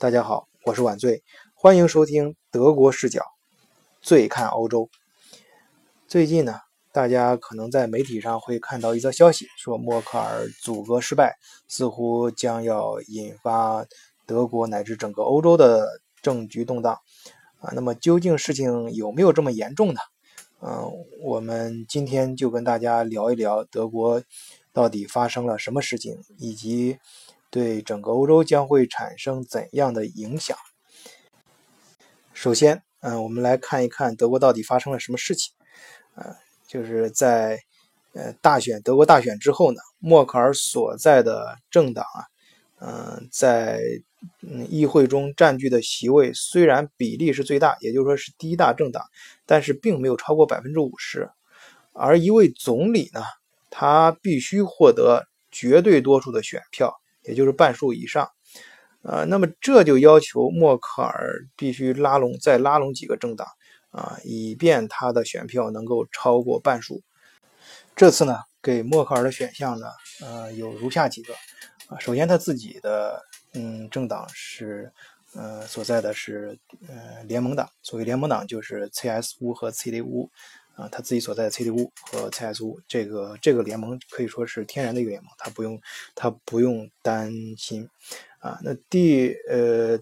[0.00, 3.22] 大家好，我是晚醉，欢迎收听德国视角，
[4.00, 4.88] 醉看欧洲。
[6.08, 6.58] 最近呢，
[6.90, 11.36] 大家可能在媒体上会看到一则消息，说默克尔阻隔失败，
[11.68, 13.84] 似乎将要引发
[14.24, 15.86] 德国乃至整个欧洲的
[16.22, 16.96] 政局动荡
[17.58, 17.70] 啊。
[17.74, 20.00] 那么究竟事情有没有这么严重呢？
[20.62, 20.90] 嗯，
[21.22, 24.22] 我们今天就跟大家聊一聊德国
[24.72, 26.98] 到底发生了什么事情，以及。
[27.50, 30.56] 对整个欧洲将会产生怎样的影响？
[32.32, 35.52] 首先，嗯，我们来看一看德国到底发生了什么事情。
[36.14, 36.34] 呃，
[36.66, 37.58] 就是在
[38.12, 42.24] 呃大选德国大选之后呢，默克尔所在的政党啊，
[42.80, 43.80] 嗯，在
[44.42, 49.04] 嗯议会中占据的席位虽然比例是最大，也就是说是第一大政党，
[49.44, 51.28] 但是并没有超过百分之五十。
[51.92, 53.22] 而一位总理呢，
[53.68, 57.00] 他必须获得绝对多数的选票。
[57.22, 58.30] 也就是半数以上，
[59.02, 63.46] 呃，那么这就要求默克尔必须拉拢再拉拢几个政党
[63.90, 67.02] 啊，以便他的选票能够超过半数。
[67.96, 69.86] 这次呢，给默克尔的选项呢，
[70.22, 71.34] 呃，有如下几个
[71.88, 71.98] 啊。
[71.98, 74.92] 首先，他自己的嗯政党是
[75.34, 80.30] 呃所在的是呃联盟党，所谓联盟党就是 CSU 和 CDU。
[80.80, 85.78] 啊，他自己所在的 CDU 和 CSU 这个这个联盟可以说是天然的一个联盟，他不用
[86.14, 87.86] 他不用担心
[88.38, 88.58] 啊。
[88.62, 89.98] 那第呃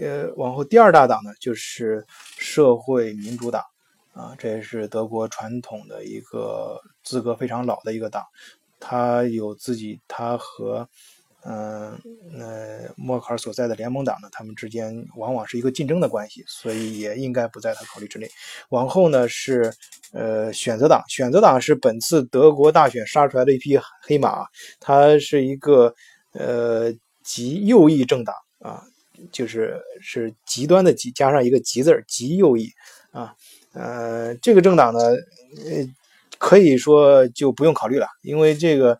[0.00, 2.04] 呃往后第二大党呢，就是
[2.36, 3.62] 社会民主党
[4.12, 8.24] 啊，这也是德国传统的一个资格非常老的一个党，
[8.80, 10.88] 他有自己他和。
[11.48, 11.96] 嗯，
[12.32, 18.28] 那默克尔所在的联盟党呢，他们之间往往是一个竞争的关系，所以也应该不在他考虑之内。
[18.70, 19.72] 往后呢是
[20.12, 24.44] 呃选择党，选择党是本次德国大选杀出来的一匹黑马，
[24.80, 25.94] 它是一个
[26.32, 28.82] 呃极右翼政党啊，
[29.30, 32.68] 就是是极端的极加上一个极字，极右翼
[33.12, 33.32] 啊。
[33.72, 35.86] 呃，这个政党呢，呃，
[36.38, 38.98] 可以说就不用考虑了，因为这个。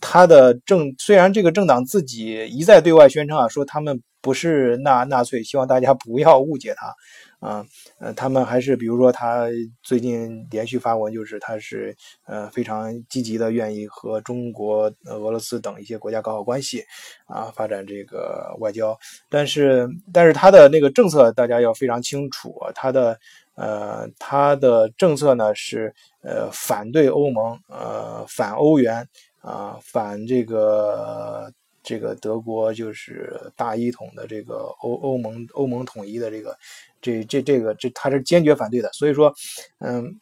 [0.00, 6.94] 他的政虽然这个政党自己一再对外宣称啊，说他们不是纳纳粹，希望大家不要误解他
[7.40, 7.64] 啊。
[7.98, 9.46] 呃，他们还是比如说他
[9.82, 16.84] 最近连续发文，就是他是呃非常积极的，愿意和中国、俄罗斯等一些国家搞好关系
[17.26, 18.98] 啊，发展这个外交。
[19.30, 23.18] 但是但是他的那个政策大家要非常清楚，他的
[23.54, 29.08] 呃他的政策呢是呃反对欧盟，呃反欧元。
[29.48, 31.50] 啊，反这个
[31.82, 36.54] 这个德国就是大一统的这个欧欧盟欧盟统一的这个
[37.00, 39.34] 这这这个这他是坚决反对的，所以说，
[39.78, 40.20] 嗯，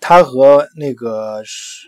[0.00, 1.42] 他和那个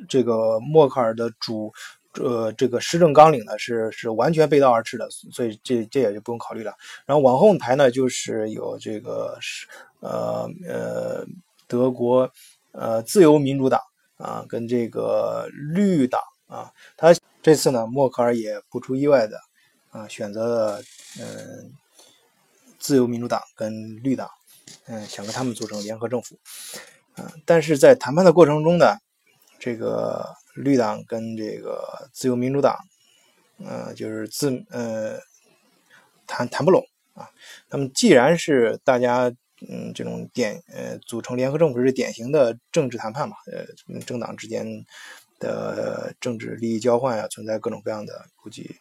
[0.09, 1.73] 这个默克尔的主
[2.15, 6.75] 呃这个施政纲领呢是是完全背道而驰的，所以这这也就不用考虑了。
[7.05, 9.69] 然后往后排呢就是有这个是
[10.01, 11.25] 呃呃
[11.69, 12.29] 德国
[12.73, 13.81] 呃自由民主党
[14.17, 16.21] 啊跟这个绿党。
[16.47, 19.41] 啊，他这次呢，默克尔也不出意外的
[19.91, 20.83] 啊，选择了
[21.21, 21.73] 嗯，
[22.79, 24.31] 自由民主党跟绿党，
[24.87, 26.39] 嗯，想跟他们组成联合政府，
[27.17, 28.97] 啊，但是在谈判的过程中呢，
[29.59, 32.79] 这个绿党跟这个自由民主党，
[33.65, 35.19] 呃，就是自呃
[36.29, 37.29] 谈谈不拢啊。
[37.69, 39.33] 那么既然是大家
[39.69, 44.85] 嗯这种典呃组成联合政府是典型的政治谈判嘛，呃，政党之间。
[45.39, 48.77] 的政治利益交换啊，存在各种各样的，估计，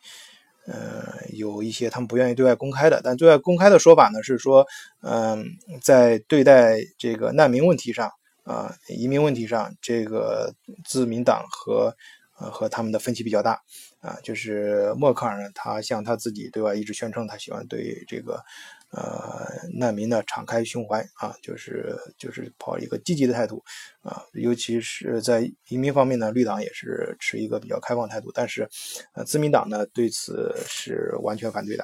[0.67, 4.65] 呃，有一些他们不愿意对外公开的，但对外公开的说法呢是说，
[5.01, 5.45] 嗯，
[5.81, 8.11] 在对待这个难民问题上
[8.43, 11.95] 啊，移民问题上，这个自民党和
[12.39, 13.61] 呃和他们的分歧比较大
[13.99, 18.43] 啊，就是默克尔呢，他向他自己对外一直宣称，他喜欢对这个。
[18.91, 23.61] 呃，难民呢，敞开胸怀啊，就是就是抱一个积极的态度
[24.01, 28.69] 啊，尤其是在移民方面呢，绿党也是持一个比较开放态度，但是
[29.11, 31.83] 呃，自民党呢对此是完全反对的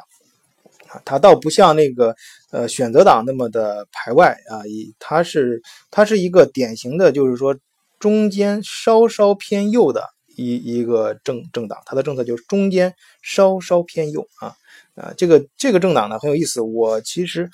[0.87, 2.15] 啊，他倒不像那个
[2.51, 7.53] 呃选择党那么的排外啊，以他是他是一个典型的，就是说
[7.99, 14.55] 中间稍稍偏右的一一个政政党，他的政策就是中间稍稍偏右啊。
[14.95, 16.59] 啊，这个这个政党呢很有意思。
[16.59, 17.49] 我其实，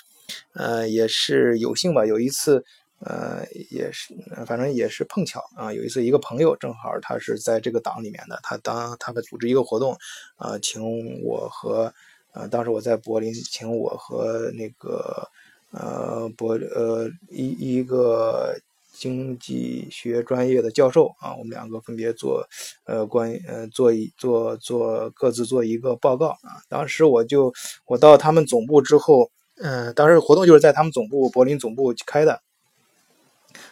[0.53, 2.03] 呃，也是有幸吧。
[2.03, 2.63] 有一次，
[2.99, 4.15] 呃，也是，
[4.47, 5.71] 反正也是碰巧啊。
[5.71, 9.95] 有一次，一个朋友正好他是在这个党里面的，他当他们组织一个活动，
[10.35, 10.81] 啊，请
[11.23, 11.93] 我和，
[12.33, 15.29] 呃，当时我在柏林，请我和那个，
[15.71, 18.59] 呃，柏呃一一个
[18.99, 22.43] 经济学专业的教授啊，我们两个分别做
[22.85, 26.57] 呃关呃做一做做各自做一个报告啊。
[26.67, 27.53] 当时我就
[27.85, 32.41] 我到他们总部之后，嗯，当时活动就是在他们总部柏林总部开的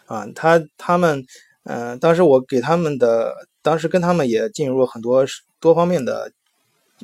[0.06, 0.28] 啊。
[0.36, 1.26] 他他们
[1.64, 3.34] 嗯，当时我给他们的，
[3.64, 5.26] 当时跟他们也进入很多
[5.60, 6.32] 多方面的，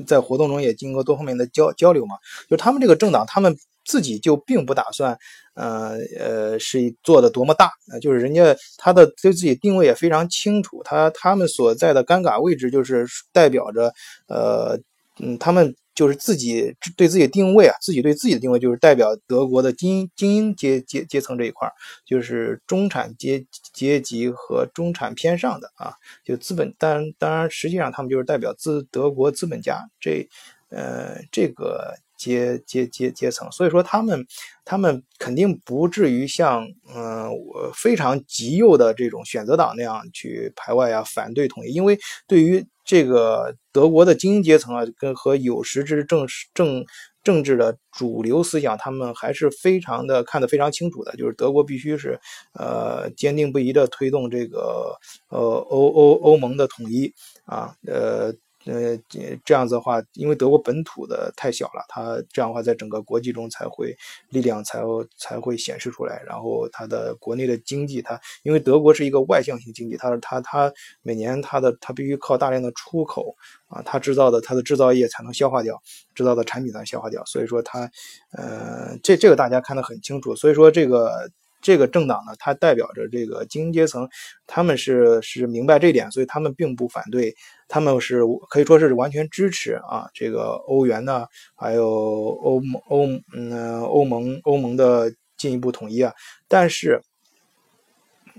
[0.05, 2.17] 在活动中也经过多方面的交交流嘛。
[2.47, 3.57] 就他们这个政党，他们。
[3.85, 5.17] 自己就并不打算，
[5.55, 13.93] 呃呃，是做的多么大，就是人家他的对自己定位也非常清楚，他他们所在的尴尬位置就是代表着，
[14.27, 14.79] 呃，
[15.19, 21.67] 嗯，他们就是自己对自己定位啊，自己对自己的定位就是代表德国的精英精英阶阶阶层这一块
[22.05, 25.93] 就是中产阶阶级和中产偏上的啊，
[26.23, 30.27] 就资本，当当然实际上他们就是代表资德国资本家这，
[30.69, 31.95] 呃，这个。
[32.21, 34.23] 阶阶阶阶层，所以说他们
[34.63, 36.63] 他们肯定不至于像
[36.93, 37.31] 嗯
[37.73, 41.97] 非常极右的这种选择党那样去排外啊反对统一，因为
[42.27, 46.85] 对于这个德国的精英阶层啊跟和有识之政政
[47.23, 52.19] 政治的主流思想，他们还是非常的看得非常清楚的，就是德国必须是
[52.53, 54.95] 呃坚定不移的推动这个
[55.29, 57.11] 呃欧欧欧盟的统一
[57.45, 58.31] 啊呃。
[58.65, 58.95] 呃，
[59.43, 63.95] 这样子的话，因为德国本土的太小了，它这样的话在整个国际中才会
[64.29, 64.81] 力量才
[65.17, 66.21] 才会显示出来。
[66.27, 70.71] 然后它的国内的经济，它因为德国是一个外向型经济，它它它
[71.01, 73.35] 每年它的它必须靠大量的出口
[73.67, 75.81] 啊，它制造的它的制造业才能消化掉，
[76.13, 77.25] 制造的产品才能消化掉。
[77.25, 77.89] 所以说它，
[78.33, 80.35] 呃，这这个大家看得很清楚。
[80.35, 81.29] 所以说这个。
[81.61, 84.09] 这个政党呢，它代表着这个精英阶层，
[84.47, 87.33] 他们是是明白这点，所以他们并不反对，
[87.67, 91.25] 他们是可以说是完全支持啊，这个欧元呢，
[91.55, 96.13] 还有欧欧嗯欧盟欧盟的进一步统一啊。
[96.47, 97.01] 但是，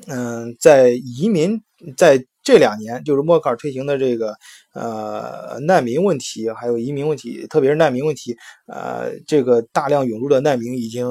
[0.08, 1.62] 嗯，在移民
[1.96, 4.34] 在这两年，就是默克尔推行的这个
[4.74, 8.36] 呃难民问题，还有移民问题，特别是难民问题，
[8.66, 11.06] 呃，这个大量涌入的难民已经。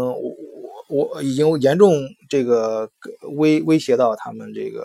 [0.91, 1.93] 我已经严重
[2.29, 2.89] 这个
[3.37, 4.83] 威威胁到他们这个，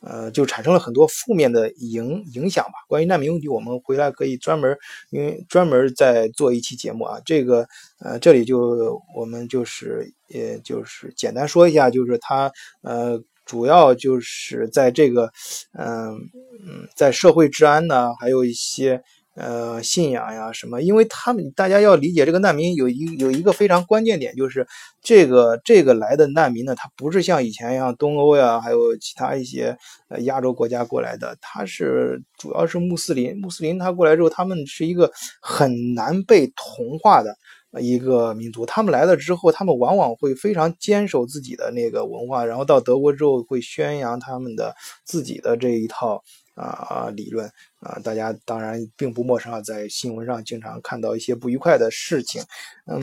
[0.00, 2.72] 呃，就产生了很多负面的影影响吧。
[2.88, 4.76] 关于难民问题，我们回来可以专门，
[5.10, 7.20] 因为专门再做一期节目啊。
[7.24, 7.66] 这个，
[8.00, 12.50] 呃，这里就我们就是，也就是简单说一下，就是他，
[12.82, 15.30] 呃，主要就是在这个，
[15.78, 16.18] 嗯
[16.66, 19.02] 嗯，在社会治安呢，还有一些。
[19.36, 20.80] 呃，信仰呀什么？
[20.80, 24.66] 因为他们大家要理解这个难民有一有一个非常关键点，就是
[25.02, 29.76] 这个这个来的难民呢，他不是像以前一样东欧呀，还有其他一些
[30.08, 33.36] 呃亚洲国家过来的，他是主要是穆斯林。
[33.38, 35.12] 穆斯林他过来之后，他们是一个
[35.42, 37.36] 很难被同化的
[37.82, 38.64] 一个民族。
[38.64, 44.74] 他们来了之后，他们往往会非常坚守自己的那个文化，然后到德国之后会宣扬他们的
[45.04, 46.22] 自己的这一套。
[46.56, 47.46] 啊理论
[47.80, 52.42] 啊，大家当然并不陌生啊，在新闻上经常看到一些不愉快的事情，
[52.86, 53.00] 嗯，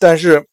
[0.00, 0.44] 但是，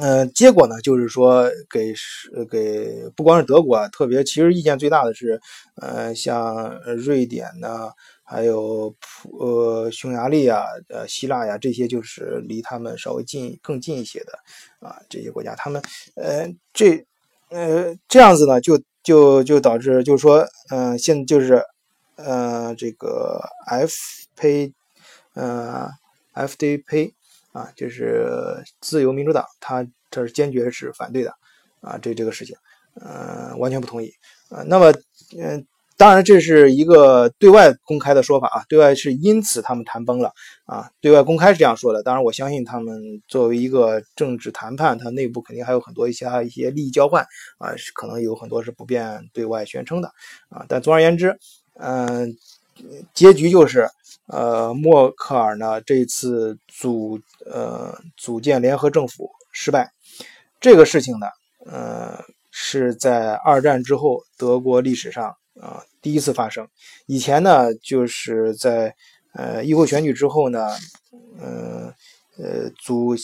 [0.00, 5.40] 嗯，结果呢，就是说给是给不光是德国啊，特别其实意见最大的是，
[5.76, 7.90] 呃，像瑞典呢，
[8.24, 14.32] 还有普呃匈牙利啊，呃希腊呀，这些就是离他们稍微近更近一些的
[14.80, 15.80] 啊这些国家，他们
[16.16, 16.96] 呃这
[17.50, 18.80] 呃这样子呢就。
[19.02, 21.64] 就就导致就是说，嗯，现就是，
[22.16, 23.94] 呃，这个 F
[24.36, 24.72] P，
[25.34, 25.88] 呃
[26.32, 27.14] ，F D P
[27.52, 31.34] 啊，就是自由民主党，他这是坚决是反对的，
[31.80, 32.56] 啊，这这个事情，
[33.00, 34.12] 嗯，完全不同意，
[34.50, 34.92] 啊，那么，
[35.38, 35.66] 嗯。
[36.02, 40.32] 当然，这是一个对外公开的说法啊，对外是因此他们谈崩了
[40.64, 42.02] 啊，对外公开是这样说的。
[42.02, 47.22] 当然，我相信他们作为一个政治谈判，它内部肯定还有很多一些一些利益交换
[47.58, 50.08] 啊，可能有很多是不便对外宣称的
[50.48, 50.66] 啊。
[50.68, 51.38] 但总而言之，
[51.74, 52.36] 嗯，
[53.14, 53.88] 结局就是
[54.26, 57.16] 呃，默克尔呢这一次组
[57.46, 59.88] 呃组建联合政府失败，
[60.60, 61.28] 这个事情呢，
[61.64, 62.18] 呃，
[62.50, 65.32] 是在二战之后德国历史上。
[65.62, 66.66] 啊，第一次发生。
[67.06, 68.92] 以前呢，就是在
[69.34, 70.66] 呃议会选举之后呢，
[71.38, 71.94] 呃
[72.36, 73.14] 呃组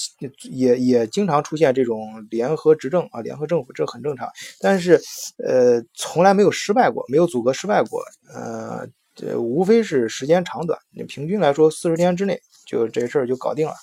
[0.48, 4.28] 也也经常出现这种联合执政啊，联合政府，这很正常。
[4.60, 5.00] 但是
[5.44, 8.00] 呃从来没有失败过，没有组阁失败过。
[8.32, 13.74] 呃，这无非是时间长短，你平均来说四十天之内就这事儿就搞定了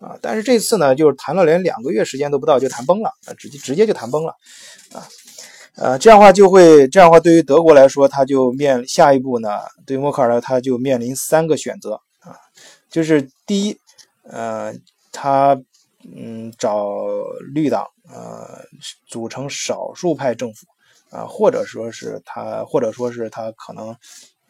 [0.00, 0.18] 啊。
[0.20, 4.34] 但是这次呢，就是谈了连两个月时间都不到就谈崩了啊，直接直接就谈崩了
[4.92, 5.06] 啊。
[5.80, 9.48] 呃，这样的话就会，这样的话对于德国来说，他就面下一步呢，
[9.86, 12.36] 对默克尔呢，他就面临三个选择啊，
[12.90, 13.78] 就是第一，
[14.24, 14.74] 呃，
[15.10, 15.58] 他
[16.14, 16.86] 嗯，找
[17.54, 18.62] 绿党呃
[19.06, 20.66] 组成少数派政府
[21.08, 23.96] 啊，或者说是他，或者说是他可能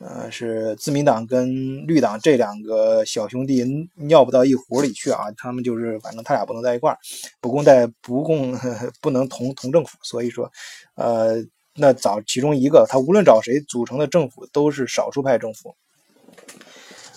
[0.01, 3.65] 呃是自民党跟绿党这两个小兄弟
[3.97, 6.99] 尿不到一壶里去啊，他们就是反正他俩不能在一块儿，
[7.41, 8.59] 不共戴不共
[9.03, 10.51] 不能同同政府，所以说
[10.97, 11.37] 呃
[11.77, 15.75] 那找其中一个，他无论找谁组成的政府都是少数派政府。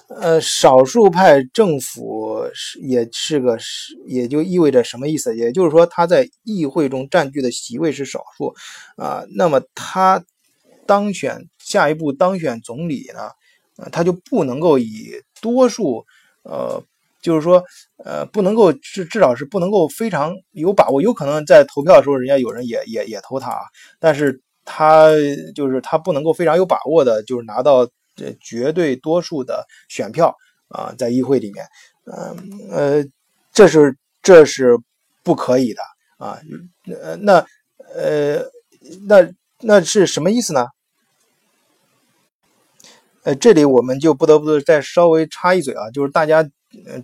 [0.09, 5.35] 呃，少数派政府是也是个是，也就意味着什么意思？
[5.35, 8.53] 也就是说，他在议会中占据的席位是少数
[8.95, 9.23] 啊。
[9.35, 10.23] 那么他
[10.85, 13.29] 当选下一步当选总理呢？
[13.91, 16.05] 他就不能够以多数，
[16.43, 16.83] 呃，
[17.21, 17.63] 就是说，
[18.03, 21.01] 呃，不能够至至少是不能够非常有把握。
[21.01, 23.61] 有可能在投票的时候，人家有人也也也投他啊，
[23.99, 25.09] 但是他
[25.55, 27.87] 就是他不能够非常有把握的，就是拿到。
[28.15, 30.37] 这绝对多数的选票
[30.67, 31.65] 啊，在议会里面，
[32.05, 33.03] 嗯呃，
[33.51, 34.77] 这是这是
[35.23, 35.81] 不可以的
[36.19, 36.39] 啊，
[37.01, 37.43] 呃那
[37.95, 38.39] 呃
[39.07, 39.27] 那
[39.63, 40.67] 那是什么意思呢？
[43.24, 46.43] 呃，这里我们就不得不再稍微插一嘴啊，就是大家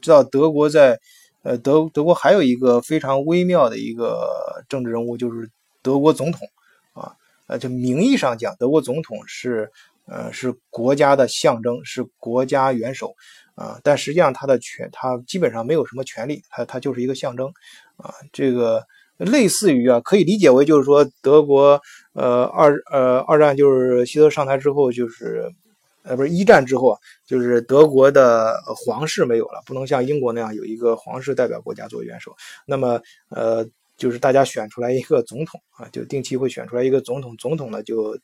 [0.01, 0.99] 知道德国在
[1.43, 4.29] 呃德德国还有一个非常微妙的一个
[4.67, 5.49] 政治人物，就是
[5.81, 6.47] 德国总统
[6.93, 7.15] 啊，
[7.47, 9.71] 呃，就名义上讲，德国总统是。
[10.11, 13.13] 呃，是国家的象征，是国家元首
[13.53, 17.47] 啊，但实际上他的权，他基本上没有什么权利，他他就是一个象征
[17.95, 18.11] 啊。
[18.33, 18.83] 这个
[19.19, 21.79] 类似于啊，可以理解为就是说，德国
[22.13, 25.51] 呃二呃二战就是希特上台之后，就是
[26.03, 32.35] 呃不是一战之后啊，就是德国的皇室没有了，不能像英国那样有一个皇室代表国家作为元首，
[32.65, 33.67] 那么呃。
[33.99, 38.17] 就是大家选出来一个总统啊，就定期会选出来一个总统，总统呢就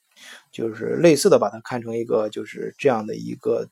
[0.49, 3.67] 就是类似的把它看成一个就是这样的一个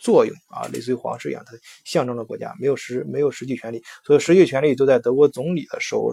[0.00, 1.52] 作用啊，类似于皇室一样，它
[1.84, 6.10] 象征着国家，没有实没有实际权利，所以实际权利都在德国总理的手，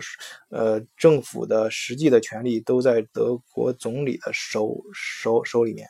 [0.49, 5.87] 呃，政府的实际的权利都在德国总理的手手手里面。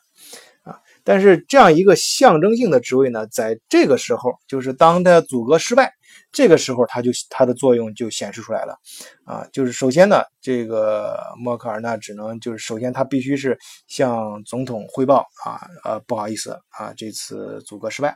[1.08, 5.94] 但是这样一个象征性的职位呢，在这个时候，就是当他阻隔失败。
[6.34, 8.78] 这个时候，它就它的作用就显示出来了，
[9.24, 18.10] 啊，就是首先呢，这个默克尔呢，只能就是首先他必须是向总统汇报啊，呃，不好意思啊，这次阻隔失败，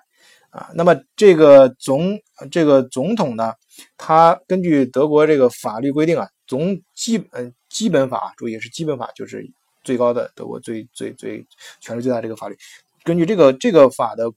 [0.49, 2.19] 啊，那么这个总
[2.51, 3.53] 这个总统呢，
[3.97, 9.49] 他根据德国这个法律规定啊，总基本基本法，注意是基本法，就是
[9.83, 11.45] 最高的德国最最最
[11.79, 12.57] 权力最大这个法律，
[13.03, 14.31] 根据这个这个法的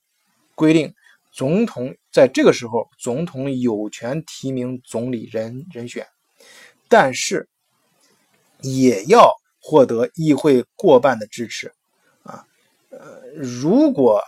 [0.55, 0.95] 规定。
[1.37, 6.07] 总统在这个时候，总统有权提名总理人人选，
[6.89, 7.49] 但是
[8.61, 11.73] 也要获得议会过半的支持
[12.23, 12.47] 啊。
[12.91, 14.23] 呃，如果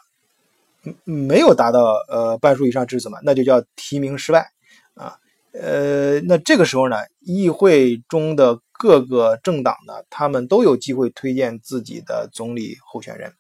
[1.04, 4.50] 没有达到呃半数以上支持嘛，那就叫提名失败
[4.94, 5.16] 啊。
[5.52, 13.33] 呃，那这个时候呢，议会中的各个政党呢，他们都有机会推荐自己的总理候选人。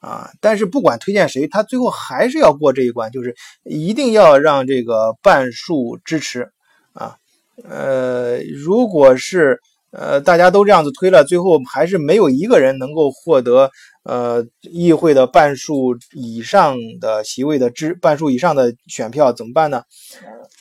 [0.00, 6.50] 啊，但是不管推荐谁，他最后还是要过这一关，就是一定要让这个半数支持
[6.92, 7.14] 啊。
[7.62, 9.60] 呃，如果是
[9.92, 13.70] 呃大家都这样子推了，最后还是没有一个人能够获得
[14.02, 19.84] 呃议会的半数以上的席位的支半数以上的选票，怎么办呢？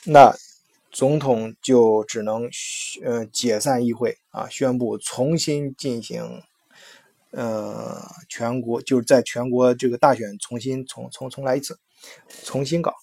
[0.05, 0.35] 那
[0.91, 2.49] 总统就只能
[3.03, 6.41] 呃解散议会啊，宣布重新进行。
[7.33, 11.79] 呃，全国就是在全国这个大选重新重重重来一次，
[12.43, 12.93] 重新搞。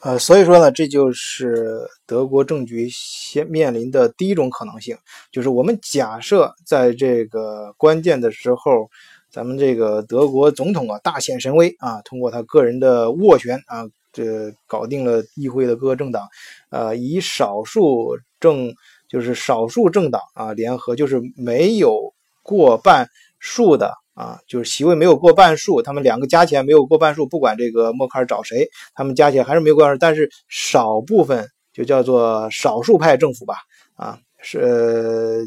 [0.00, 4.94] 呃，所以说呢，这就是德国政局先面临的第一种可能性，
[5.32, 8.90] 就是我们假设在这个关键的时候，
[9.30, 13.88] 咱们这个德国总统啊大显神威啊，通过他个人的斡旋啊，
[14.18, 16.26] 这搞定了议会的各个政党，
[16.70, 18.74] 呃，以少数政
[19.08, 23.06] 就是少数政党啊联合，就是没有过半。
[23.40, 29.98] 数的啊，就是席位没有过半数，他们两个加起来没有过半数，不管这个默克尔找谁，他们加起来还是没有过半数。
[30.00, 33.58] 但是少部分就叫做少数派政府吧，
[33.94, 35.46] 啊，是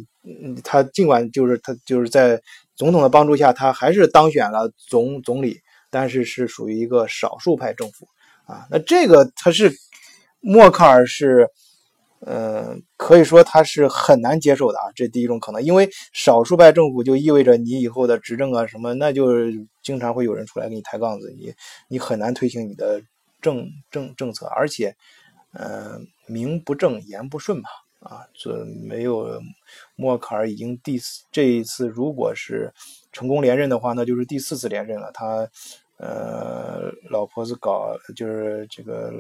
[0.64, 2.42] 他尽管就是他就是在
[2.78, 5.60] 总统的帮助下，他还是当选了总总理，
[5.90, 8.08] 但是是属于一个少数派政府
[8.52, 8.68] 啊。
[8.70, 9.72] 那这个他是
[10.40, 11.48] 默克尔是。
[12.24, 19.28] 呃，可以说他是很难接受的啊，这第一种可能，因为少数派政府就意味着你以后的执政啊什么，那就
[19.82, 21.52] 经常会有人出来给你抬杠子，你
[21.88, 23.02] 你很难推行你的
[23.42, 24.96] 政政政策，而且，
[25.54, 27.70] 呃，名不正言不顺吧，
[28.02, 29.42] 啊，这没有
[29.96, 32.72] 默克尔已经第四这一次如果是
[33.12, 35.50] 成功连任的话，那就是第四次连任了，他
[36.04, 39.14] 呃，老婆子搞就是这个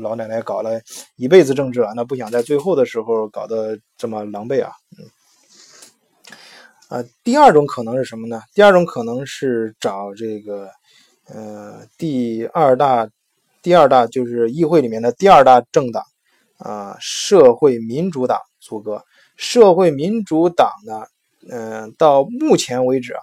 [0.00, 0.80] 老奶奶搞了
[1.16, 4.70] 一辈子政治啊，那不想在最后的时候搞得这么狼狈啊。
[6.90, 8.40] 嗯，啊，第二种可能是什么呢？
[8.54, 10.70] 第二种可能是找这个
[11.26, 13.08] 呃第二大
[13.60, 16.04] 第二大就是议会里面的第二大政党
[16.58, 19.02] 啊，社会民主党组阁。
[19.34, 21.04] 社会民主党呢，
[21.50, 23.20] 嗯，到目前为止啊。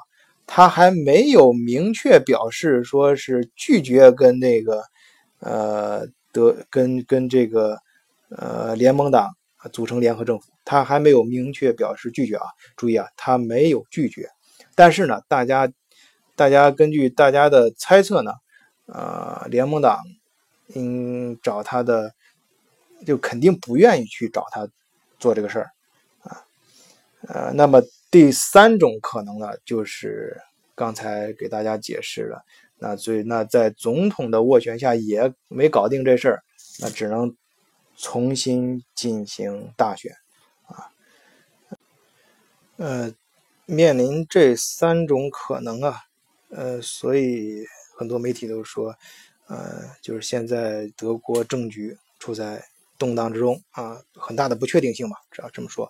[0.52, 4.84] 他还没有明确表示说是拒绝跟那个，
[5.42, 7.78] 呃，德跟跟这个，
[8.30, 9.30] 呃，联盟党
[9.72, 12.48] 组成联合政府，他还没有明确表示拒绝啊。
[12.76, 14.28] 注意啊，他没有拒绝，
[14.74, 15.72] 但是呢，大家，
[16.36, 18.34] 大家根据大家的猜测呢，
[18.88, 20.00] 呃，联盟党，
[20.74, 22.12] 嗯，找他的，
[23.06, 24.68] 就肯定不愿意去找他
[25.20, 25.72] 做这个事儿，
[26.24, 26.42] 啊，
[27.28, 27.84] 呃，那么。
[28.12, 30.42] 第三种可能呢，就是
[30.74, 32.44] 刚才给大家解释了，
[32.78, 36.44] 那所以那在总统的斡旋下也没搞定这事儿，
[36.80, 37.36] 那只能
[37.98, 40.12] 重新进行大选
[40.66, 40.90] 啊。
[42.78, 43.14] 呃，
[43.66, 45.98] 面临这三种可能啊，
[46.50, 47.64] 呃，所以
[47.98, 48.96] 很多媒体都说，
[49.48, 52.69] 呃，就是现在德国政局处在。
[53.00, 55.86] 动荡之中啊，很大的不确定性嘛，只要这么说，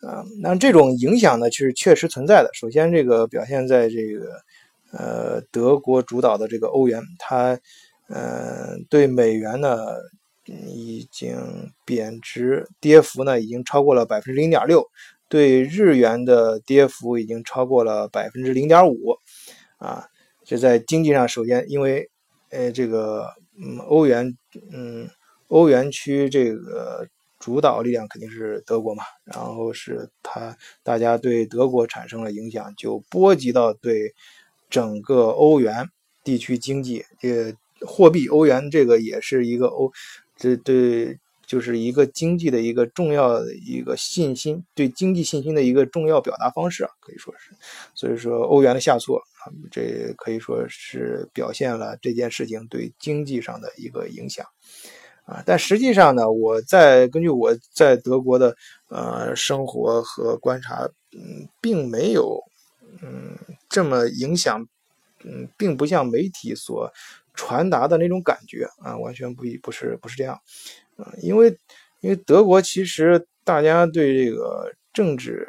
[0.00, 2.50] 啊，那这种影响呢，其实确实存在的。
[2.54, 4.40] 首先，这个表现在这个
[4.90, 7.60] 呃德国主导的这个欧元，它
[8.08, 9.86] 嗯对美元呢
[10.46, 11.36] 已经
[11.84, 14.84] 贬值，跌幅呢已经超过了百分之零点六，
[15.28, 19.14] 对日元的跌幅已经超过了百分之零点五，
[19.76, 20.06] 啊，
[20.42, 22.10] 这在经济上，首先因为
[22.48, 23.28] 呃这个
[23.60, 24.34] 嗯欧元
[24.72, 25.08] 嗯。
[25.48, 27.06] 欧元区这个
[27.38, 34.14] 主导力量肯定是德国嘛，然后是它，大家对德国产生了影响，就波及到对
[34.68, 35.88] 整个欧元
[36.24, 37.52] 地区经济，呃，
[37.86, 39.92] 货币欧元这个也是一个欧，
[40.36, 47.52] 这对就是一个经济的一个重要的一个信心，对经济信心的一个重要表达方式啊，可以说是，
[47.94, 54.44] 所以说欧元的下挫啊，这可以说是表现了这件事情对经济上的一个影响。
[55.26, 58.56] 啊，但实际上呢，我在根据我在德国的
[58.88, 62.40] 呃生活和观察，嗯，并没有
[63.02, 63.36] 嗯
[63.68, 64.66] 这么影响，
[65.24, 66.90] 嗯，并不像媒体所
[67.34, 70.40] 传达的那种感觉啊，完全不一不是不是这样，
[70.96, 71.48] 啊，因为
[72.00, 75.46] 因为德国其实大家对这个政治。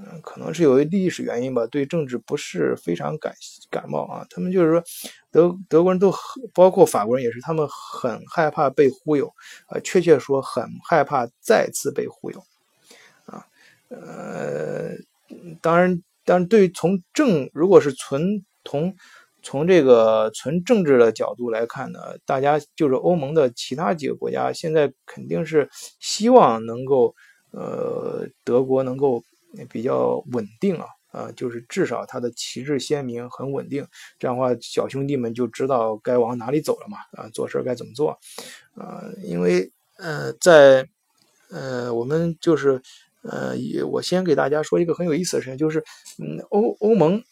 [0.00, 3.34] 嗯，可能是由于历史原因吧，对政治不是非常感
[3.68, 4.24] 感冒啊。
[4.30, 4.84] 他们就是说，
[5.32, 6.14] 德德国人都，
[6.54, 9.28] 包括法国人也是，他们很害怕被忽悠，
[9.68, 12.38] 呃，确切说很害怕再次被忽悠，
[13.26, 13.44] 啊，
[13.88, 14.90] 呃，
[15.60, 18.94] 当然，但是对于从政，如果是纯从
[19.42, 27.16] 从这个纯政治的角度来看呢，大家就是欧盟的其他几个国家，现在肯定是希望能够，
[27.50, 29.24] 呃，德国能够。
[29.68, 33.86] 比较稳定啊，啊，就是至少它的旗帜鲜明，很稳定。
[34.18, 38.18] 这样的话，小兄弟们就知道该往哪里走了嘛，啊，做事该怎么做，
[38.74, 40.88] 啊，因为呃，在
[41.50, 42.80] 呃，我们就是
[43.22, 43.54] 呃，
[43.90, 45.82] 我先给大家说一个很有意思的事情，就是
[46.18, 47.22] 嗯，欧欧盟。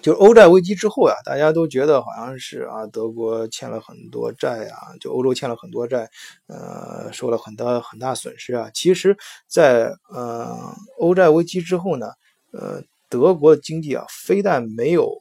[0.00, 6.08] 就是欧债危机之后呀，大家都觉得好像是啊，德国欠了很多债啊，就欧洲欠了很多债，
[6.46, 8.70] 呃，受了很大很大损失啊。
[8.72, 9.16] 其实，
[9.48, 12.06] 在呃欧债危机之后呢，
[12.52, 15.18] 呃，德国的经济啊，非但没有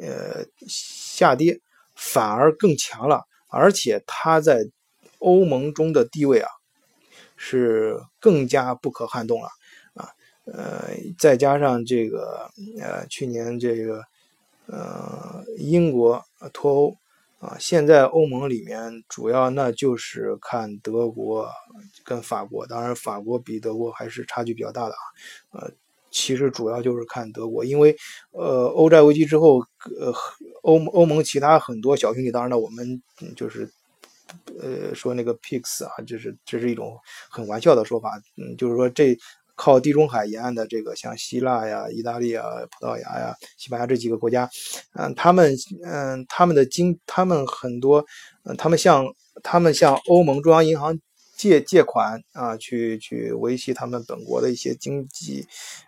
[0.00, 1.60] 呃下跌，
[1.94, 4.64] 反而更强了，而且它在
[5.18, 6.48] 欧盟中的地位啊，
[7.36, 9.48] 是更加不可撼动了。
[10.52, 14.02] 呃，再加上这个呃，去年这个
[14.66, 16.96] 呃，英国脱欧
[17.38, 21.48] 啊，现在欧盟里面主要那就是看德国
[22.04, 25.60] 跟法国，当然法国比德国还是差距比较大的啊。
[25.60, 25.70] 呃，
[26.10, 27.94] 其实主要就是看德国，因为
[28.32, 29.58] 呃，欧债危机之后，
[30.00, 30.12] 呃，
[30.62, 33.02] 欧欧盟其他很多小兄弟，当然了，我们
[33.36, 33.70] 就是
[34.60, 36.98] 呃说那个 PIGS 啊，就是这是一种
[37.30, 39.16] 很玩笑的说法，嗯，就是说这。
[39.58, 44.48] 靠地中海沿岸的这个，像希腊呀、意大利啊、葡萄牙呀、西班牙这几个国家，
[44.94, 45.52] 嗯，他们，
[45.84, 48.06] 嗯，他们的经，他们很多，
[48.44, 49.04] 嗯，他们向
[49.42, 50.96] 他们向欧盟中央银行
[51.36, 55.44] 借借款啊，去去维系他们本国的一些经济，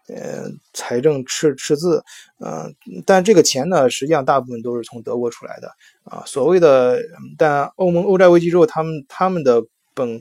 [0.09, 2.03] 呃，财政赤赤字，
[2.45, 2.75] 嗯，
[3.07, 5.71] 但这个钱呢，实际上大部分都是从德国出来的
[6.03, 6.25] 啊。
[6.27, 7.01] 所谓的，
[7.39, 9.63] 但欧盟欧债危机之后，他们他们的
[9.95, 10.21] 本。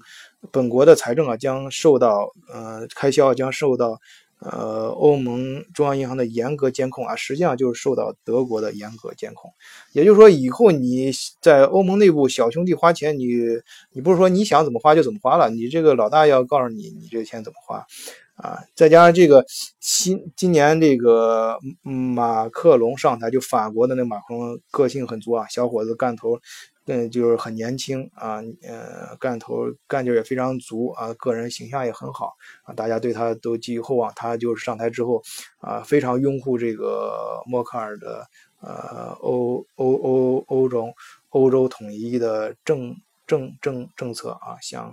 [0.52, 4.00] 本国的财政啊，将受到呃开销将受到
[4.42, 9.52] 呃，欧盟中央银行的严格监控啊，实际上就是受到德国的严格监控。
[9.92, 13.28] 也就是说，以后你在欧盟内部小兄弟花钱，你
[13.92, 17.86] 你不是说你想怎么花就怎么花了，你这个老大要告诉你，你这个钱怎么花
[18.38, 18.60] 啊？
[18.76, 19.44] 再加上这个
[19.82, 26.40] 新今年这个马克龙上台，就法国的那马克龙个性很足啊，小伙子干头。
[26.92, 34.12] 嗯，就是很年轻啊，呃，干头干劲也非常足啊，个人形象也很好啊，大家对他都寄予厚望。
[34.16, 35.22] 他就是上台之后
[35.60, 38.26] 啊，非常拥护这个默克尔的
[38.60, 40.92] 呃欧欧欧欧洲
[41.30, 42.96] 欧洲统一的政
[43.28, 44.92] 政政政策啊，想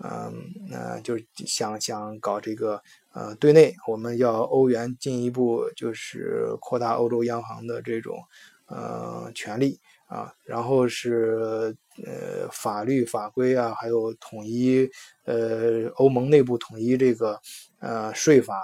[0.00, 0.34] 嗯
[0.72, 2.82] 呃就是想想搞这个
[3.12, 8.18] 呃对内，我们要欧元进一步就是扩大欧洲央行的这种
[8.66, 9.78] 呃权利。
[10.06, 14.88] 啊，然后是呃法律法规啊，还有统一
[15.24, 17.40] 呃欧盟内部统一这个
[17.80, 18.54] 呃税法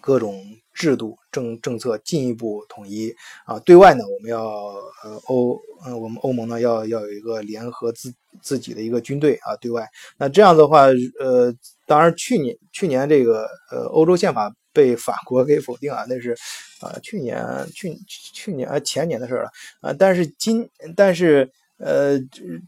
[0.00, 3.60] 各种制度政政策进一步统一啊。
[3.60, 4.44] 对外呢，我们要
[5.04, 9.54] 呃欧呃我们欧盟呢要要有一个联合自自己的一个军队啊。
[9.60, 10.86] 对外，那这样的话
[11.20, 11.54] 呃，
[11.86, 14.52] 当然去年去年这个呃欧洲宪法。
[14.72, 16.30] 被法国给否定啊，那是，
[16.80, 19.92] 啊，去年去去年啊前年的事了啊。
[19.92, 22.18] 但是今但是呃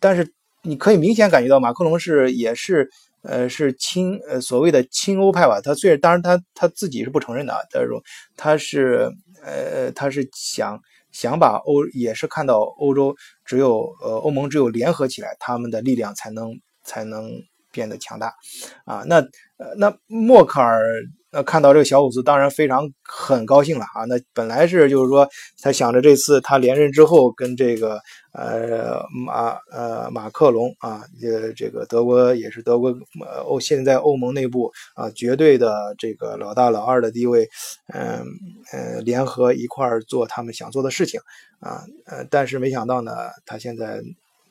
[0.01, 2.91] 但是你可以明显感觉到马克龙是也是
[3.23, 5.61] 呃是亲呃所谓的亲欧派吧。
[5.61, 7.89] 他虽然当然他他自己是不承认的啊，但是
[8.37, 9.13] 他是
[9.45, 10.81] 呃他是想
[11.13, 17.31] 想把欧也是看到欧洲只有呃欧盟只有联合起来，他们的力量才能才能
[17.71, 18.35] 变得强大
[18.85, 19.05] 啊。
[19.07, 19.21] 那
[19.57, 20.83] 呃那默克尔。
[21.35, 24.05] 那看到这个小伙子，当然非常很高兴了啊！
[24.07, 25.27] 那本来是就是说，
[25.63, 27.99] 他想着这次他连任之后，跟这个
[28.33, 32.95] 呃马呃马克龙啊，呃这个德国也是德国
[33.47, 37.49] 欧现在欧盟内部啊绝对的这个老大老二的地位，
[37.95, 38.23] 嗯
[38.71, 41.19] 呃联合一块儿做他们想做的事情
[41.61, 43.13] 啊呃，但是没想到呢，
[43.47, 44.03] 他现在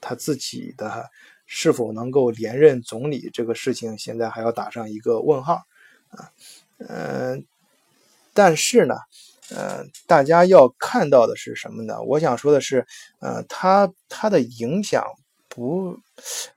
[0.02, 1.08] 他自己的
[1.46, 5.62] 是否能够连任总理这个事情，现在还要打上一个问号
[6.10, 6.32] 啊。
[6.90, 7.46] 嗯，
[8.34, 8.96] 但是呢，
[9.52, 12.02] 呃，大家要看到的是什么呢？
[12.02, 12.86] 我想说的是，
[13.20, 15.06] 呃，它它的影响
[15.48, 15.98] 不，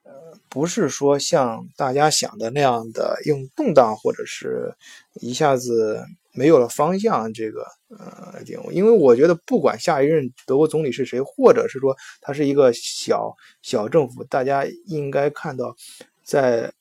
[0.03, 0.13] 呃，
[0.49, 4.75] 不是说像大家想的那样的用动荡或者是
[5.15, 8.41] 一下子没有了方向这个呃
[8.73, 15.77] 因为我觉得不管下一任德国总理是谁，或者是说他是一个小小政府，大家应该看到
[16.23, 16.73] 在。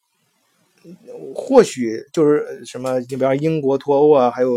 [1.33, 4.49] 或许就是什么，你比方英国脱欧啊，还有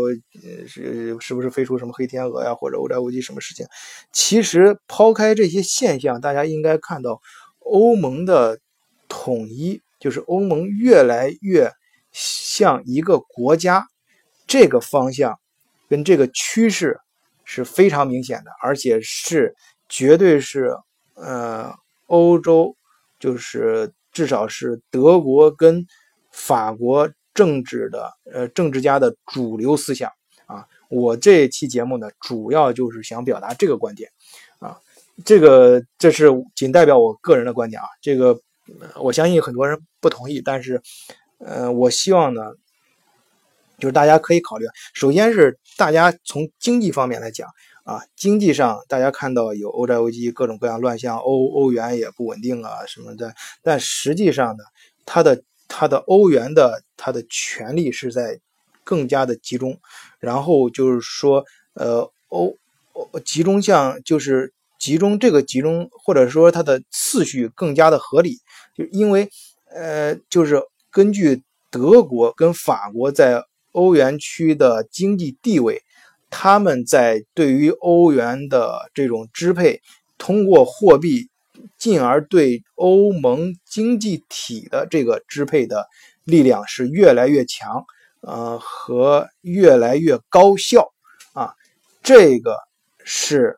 [0.67, 3.65] 是是不是飞出什么黑天鹅呀，或者欧债危机什么事情？
[4.11, 7.21] 其实抛开这些现象，大家应该看到
[7.59, 8.59] 欧盟的
[9.07, 11.71] 统一，就是欧盟越来越
[12.11, 13.87] 像一个国家，
[14.45, 15.39] 这个方向
[15.87, 16.99] 跟这个趋势
[17.45, 19.55] 是非常明显的，而且是
[19.87, 20.75] 绝对是
[21.15, 21.73] 呃
[22.07, 22.75] 欧洲，
[23.19, 25.85] 就是至少是德国跟。
[26.37, 30.11] 法国政治的呃政治家的主流思想。
[30.45, 34.09] 啊，我这期节目呢，主要就是想表达这个观点。
[34.59, 34.77] 啊，
[35.25, 38.39] 这个这是仅代表我个人的观点啊，这个
[38.95, 40.81] 我相信很多人不同意，但是
[41.39, 42.53] 呃，我希望呢，
[43.77, 47.49] 就是大家可以考虑，首先是大家从经济方面来讲
[47.83, 54.63] 啊，经济上大家看到有欧债危机，各种各样乱象，欧欧元也不稳定啊什么的，但实际上呢，
[55.05, 55.43] 它的。
[55.67, 58.39] 它的欧元的它的权力是在
[58.83, 59.77] 更加的集中，
[60.19, 62.55] 然后就是说，呃，欧
[63.25, 68.39] 集中向就是集中这个集中，或者说它的次序更加的合理，
[68.75, 69.29] 就因为
[69.69, 75.83] 呃，就是根据德国跟法国在欧元区的经济地位，
[76.29, 79.81] 他们在对于欧元的这种支配，
[80.17, 81.29] 通过货币。
[81.77, 85.87] 进而对欧盟经济体的这个支配的
[86.23, 87.85] 力量是越来越强，
[88.21, 90.93] 呃，和越来越高效
[91.33, 91.53] 啊，
[92.01, 92.57] 这个
[93.03, 93.57] 是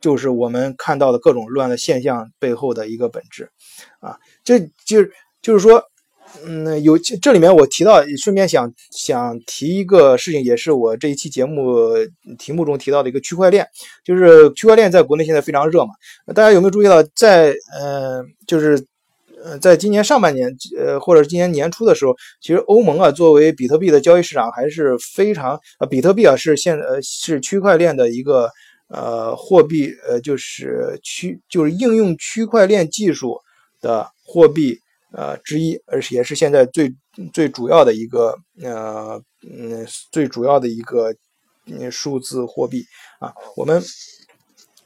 [0.00, 3.50] 就是我们看到的各种乱的现象背后的一个本质
[4.00, 5.04] 啊，这就
[5.42, 5.82] 就是说。
[6.44, 11.90] 嗯，有这里面我提到，顺便想想提一个事情，也是我这一期节目
[12.38, 13.66] 题目中提到的一个区块链，
[14.04, 15.92] 就是区块链在国内现在非常热嘛。
[16.34, 18.84] 大家有没有注意到，在呃，就是
[19.44, 28.50] 呃，在今年上半年，呃，或者今年年初的时候，其实欧盟啊，作为比特币的交易市场还是非常呃，比特币啊是现呃是区块链的一个
[28.88, 33.38] 呃货币，呃，就是区就是应用区块链技术
[33.80, 34.80] 的货币。
[35.16, 36.92] 呃之一，而且也是现在最
[37.32, 41.14] 最主要的一个呃嗯最主要的一个
[41.90, 42.84] 数字货币
[43.20, 43.32] 啊。
[43.56, 43.82] 我们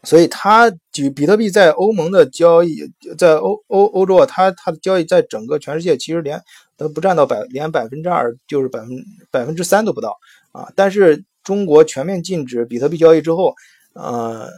[0.04, 6.40] 所以它举比特币在欧盟的交易，在欧欧欧洲啊，它它的交易在整个全世界其实连
[6.76, 8.90] 都不占到百连百分之二，就是百分
[9.30, 10.16] 百分之三都不到
[10.52, 10.70] 啊。
[10.76, 13.54] 但是中国全面禁止比特币交易之后，
[13.94, 14.48] 呃。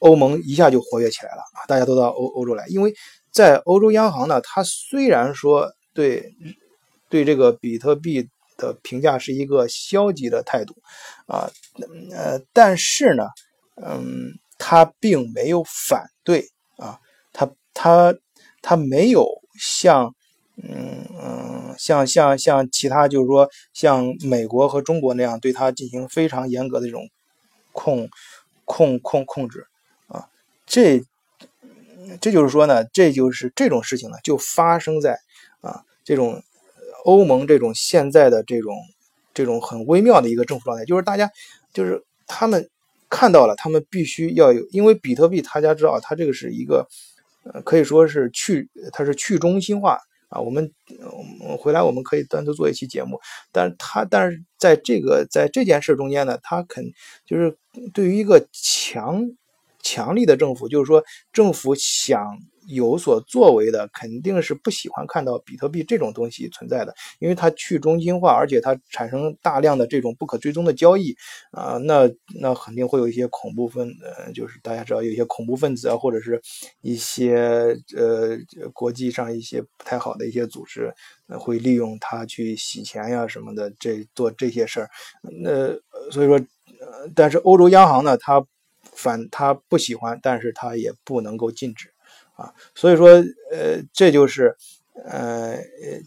[0.00, 1.60] 欧盟一下就活跃起来了啊！
[1.68, 2.90] 大家都到欧欧洲来，因为
[3.32, 6.34] 在欧洲央行呢，它虽然说对
[7.08, 10.74] 对这个比特币的评价是一个消极的态度
[11.26, 11.50] 啊，
[12.12, 13.24] 呃，但是呢，
[13.76, 16.98] 嗯，它并没有反对啊，
[17.32, 18.14] 它它
[18.62, 19.26] 它没有
[19.58, 20.14] 像
[20.62, 27.08] 嗯嗯像像像其他就是说像美国和中国那样对它进行非常严格的这种
[27.72, 28.08] 控
[28.64, 29.66] 控控控制
[30.08, 30.28] 啊。
[30.66, 31.02] 这，
[32.20, 35.18] 这就是说呢，这就是这种事情呢，就发生在
[35.60, 36.42] 啊这种
[37.04, 38.74] 欧盟这种现在的这种
[39.34, 41.30] 这种很微妙的一个政府状态，就是大家
[41.72, 42.68] 就是他们
[43.08, 46.86] 看到了，他们必须要有，因为比特币大家知道，它这个是一个
[47.44, 50.72] 呃可以说是去它是去中心化啊，我们
[51.58, 53.18] 回来我们可以单独做一期节目，
[53.52, 56.84] 但是它但是在这个在这件事中间呢，它肯
[57.26, 57.56] 就是
[57.92, 59.30] 对于一个强。
[59.82, 62.24] 强力的政府，就是说政府想
[62.68, 71.12] 有所作为的，肯定是不喜欢看到比特币这种东西存在的，因为它去中心化，而且它产生大量的这种不可追踪的交易
[71.50, 72.08] 啊，那
[72.40, 76.40] 那肯定会有一些恐怖分，呃，就是大家知道有一些恐怖分子啊，或者是
[76.82, 78.38] 一些呃
[78.72, 80.92] 国际上一些不太好的一些组织，
[81.40, 84.88] 会利用它去洗钱呀什么的，这做这些事儿，
[85.42, 85.72] 那
[86.12, 88.44] 所以说，呃，但是欧洲央行呢，它。
[88.82, 91.92] 反他不喜欢，但是他也不能够禁止，
[92.34, 93.08] 啊，所以说，
[93.52, 94.56] 呃，这就是，
[95.04, 95.58] 呃，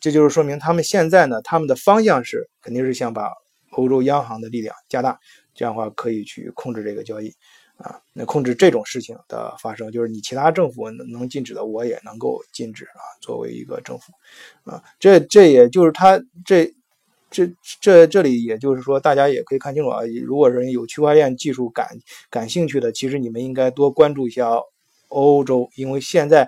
[0.01, 3.31] 这就是说明他们现在呢，他们的方向是肯定是想把
[3.71, 5.19] 欧洲央行的力量加大，
[5.53, 7.33] 这样的话可以去控制这个交易，
[7.77, 14.11] 啊，那控制这种事情的发生，就是你其他政府能能禁止的，我也能够禁止啊，作为一个政府，
[14.69, 16.73] 啊，这这也就是他这。
[17.33, 20.01] 这这这里也就是说，大家也可以看清楚啊。
[20.23, 21.87] 如果是有区块链技术感
[22.29, 24.51] 感兴趣的，其实你们应该多关注一下
[25.07, 26.47] 欧洲，因为现在，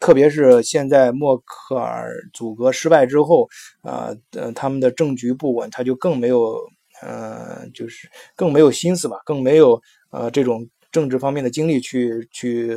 [0.00, 3.46] 特别是现在默克尔阻隔失败之后，
[3.82, 6.56] 啊，呃，他们的政局不稳，他就更没有，
[7.02, 9.78] 呃，就是更没有心思吧，更没有
[10.10, 12.74] 呃这种政治方面的精力去去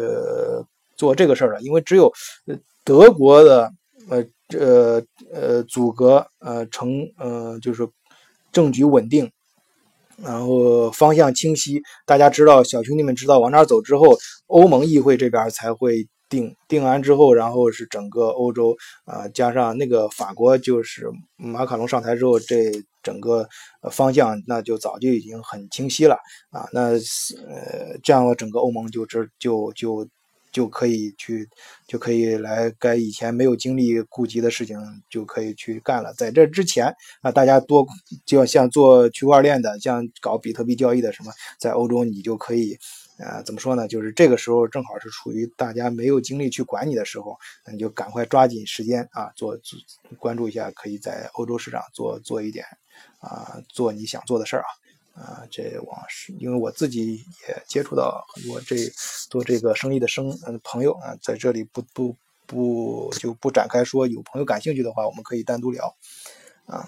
[0.98, 1.62] 做这个事儿了。
[1.62, 2.12] 因为只有
[2.84, 3.72] 德国的
[4.10, 4.26] 呃。
[4.48, 5.04] 这
[5.34, 7.88] 呃阻隔呃成呃就是
[8.52, 9.32] 政局稳定，
[10.18, 14.16] 然后方向清晰，大家知道小兄弟们知道往哪走之后，
[14.48, 23.48] 欧盟议会这边才会定定完之后，然后是整个欧洲啊加上那个法国，就是马卡龙上台之后，这整个
[23.92, 26.16] 方向那就早就已经很清晰了
[26.52, 30.08] 啊，那呃这样整个欧盟就这就就。
[30.56, 31.50] 就可以去，
[31.86, 36.14] 就可以来该以前没有精力顾及的事情就可以去干了。
[36.14, 36.86] 在这之前
[37.22, 37.86] 啊，大家多
[38.26, 42.78] 就要像做区块链的，像搞比特币交易的什么，在欧洲你就可以，
[43.20, 43.86] 呃，怎么说呢？
[43.86, 49.60] 就是这个时候正好是处于大家没有精力去管你的时候，那你就赶快抓紧时间啊，做
[50.18, 52.64] 关注一下，可以在欧洲市场做做一点
[53.20, 54.72] 啊，做你想做的事儿啊。
[55.16, 57.16] 啊，这往事，因为我自己
[57.48, 58.76] 也接触到很多这
[59.30, 62.14] 做这个生意的生嗯朋友啊，在这里不不
[62.46, 65.96] 不就不展开说，有朋友感兴趣的话，我们可以单独聊
[66.66, 66.86] 啊。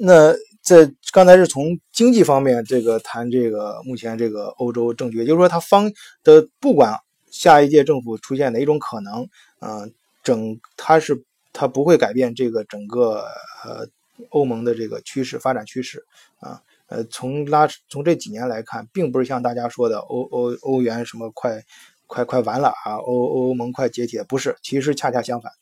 [0.00, 5.92] 那在刚才是从经济方面这个谈这个目前这个欧洲政局，也就是说它方
[6.24, 6.98] 的不管
[7.30, 9.28] 下一届政府出现哪种可能，
[9.60, 9.92] 嗯，
[10.22, 13.26] 整它是它不会改变这个整个
[13.62, 13.86] 呃。
[14.30, 16.04] 欧盟的这个趋势发展趋势
[16.40, 21.62] 啊，呃，从拉从这几年来看，并不是像大家说的欧欧欧元什么快
[22.06, 25.52] 快快完了啊，欧欧盟快解体，不是，其实恰恰相反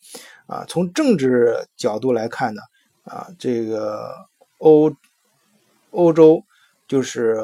[0.46, 0.64] 啊。
[0.68, 2.62] 从政治角度来看呢，
[3.04, 4.14] 啊，这个
[4.58, 4.92] 欧
[5.90, 6.42] 欧洲
[6.86, 7.38] 就是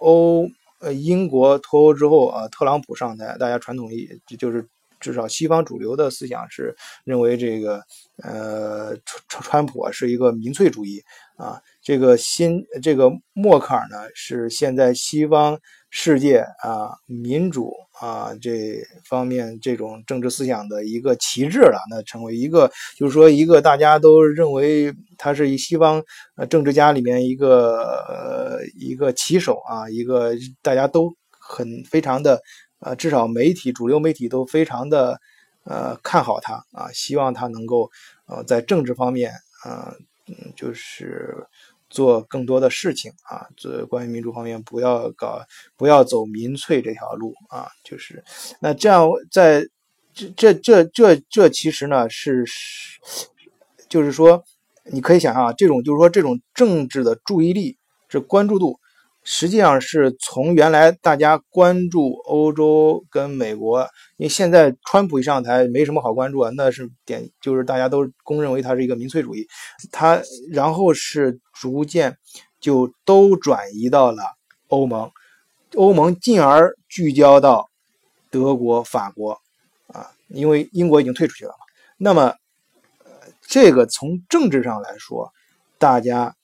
[0.00, 0.48] 欧
[0.80, 4.68] 呃英国脱欧之后啊，特朗普上台，大家传统意就是。
[5.02, 7.82] 至少西方主流的思想是认为这个
[8.22, 11.02] 呃川川川普是一个民粹主义
[11.36, 15.58] 啊，这个新这个默克尔呢是现在西方
[15.90, 26.02] 世界啊民主啊这方面这种政治思想的一个旗帜了，那成为一个就是说一个大家都认为他是西方
[26.36, 32.40] 呃政治家里面一个呃一个旗手啊，一个大家都很非常的。
[32.84, 35.20] 呃，至少媒体主流媒体都非常的，
[35.64, 37.88] 呃看好他啊，希望他能够
[38.26, 39.32] 呃在政治方面
[39.64, 39.94] 啊，
[40.26, 41.46] 嗯，就是
[41.88, 48.24] 做更多的事情啊，做关于民主方面不要搞不要走民粹这条路啊，就是
[48.60, 49.64] 那这样在
[50.12, 52.44] 这这这这这其实呢是
[53.88, 54.42] 就是说
[54.90, 58.80] 你可以想象啊，这种就是说这种政治的注意力这关注度。
[59.24, 63.82] 实际上是从原来大家关注欧洲跟美国，
[64.16, 69.46] 因为现在川普一上台没什么好关注啊，那是点就是大家都公认为他是一个民粹主义，
[69.92, 72.16] 他然后是逐渐
[72.60, 74.22] 就都转移到了
[74.66, 75.10] 欧盟，
[75.76, 77.70] 欧盟进而聚焦到
[78.28, 79.38] 德国、法国
[79.86, 81.64] 啊，因为英国已经退出去了嘛。
[81.96, 82.34] 那么
[83.40, 85.32] 这个从政治上来说，
[85.78, 86.34] 大家。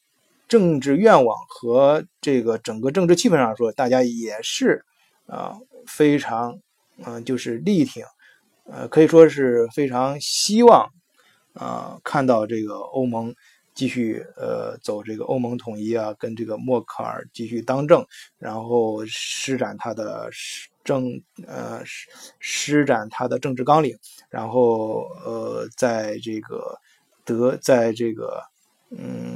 [0.49, 4.83] 政治愿望和这个整个政治气氛上说，大家也是
[5.27, 6.59] 啊非常
[7.05, 8.03] 嗯就是力挺，
[8.65, 10.91] 呃可以说是非常希望
[11.53, 13.35] 啊看到这个欧盟
[13.75, 18.05] 继续呃走这个欧盟统一啊，跟这个默克尔继续当政，
[18.39, 20.31] 然后施展他的
[20.83, 22.09] 政呃施
[22.41, 23.97] 施展他的政治纲领，
[24.31, 26.79] 然后呃在这个
[27.25, 28.43] 德在这个。
[28.91, 29.28] 嗯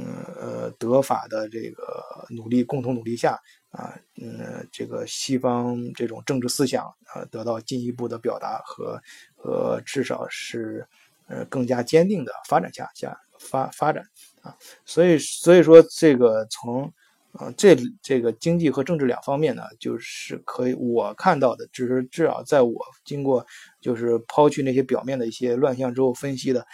[0.71, 1.83] 德法的这个
[2.29, 9.01] 努力，共同努力下啊，嗯，这个西方这种政治思想啊，得到进一步的表达和
[9.35, 10.87] 和至少是
[11.27, 14.03] 呃更加坚定的发展下下发发展
[14.41, 16.91] 啊，所以所以说这个从
[17.33, 23.45] 啊这这个经济和政治两方面呢，就是可以我看到的，只是至少在我经过
[23.81, 26.65] 就是抛去那些表面的一些乱象之后分析的。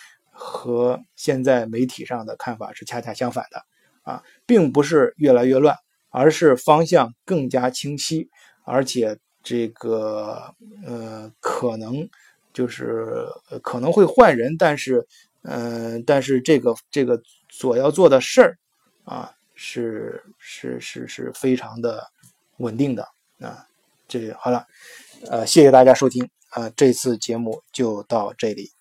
[0.42, 3.62] 和现在媒体上的看法是恰恰相反的，
[4.10, 5.76] 啊，并不是越来越乱，
[6.10, 8.28] 而是方向更加清晰，
[8.66, 12.10] 而且这个呃可能
[12.52, 13.26] 就是
[13.62, 15.06] 可能会换人，但是
[15.44, 18.58] 嗯，但是这个这个所要做的事儿
[19.06, 22.04] 啊，是是是是非常的
[22.58, 23.04] 稳定的
[23.40, 23.66] 啊，
[24.08, 24.66] 这好了，
[25.30, 28.79] 呃，谢谢大家收听啊，这次节目就到这里。